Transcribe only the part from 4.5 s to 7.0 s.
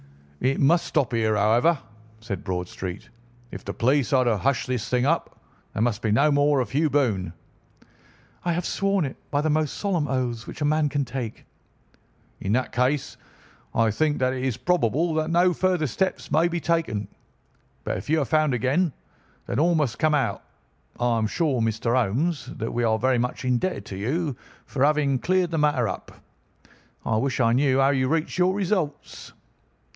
this thing up, there must be no more of Hugh